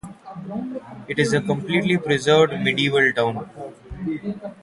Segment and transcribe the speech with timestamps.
[1.07, 3.47] It is a completely preserved medieval town.